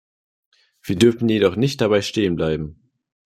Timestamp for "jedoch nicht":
1.29-1.79